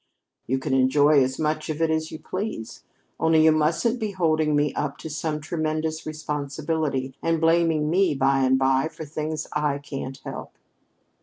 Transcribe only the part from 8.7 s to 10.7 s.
for things I can't help."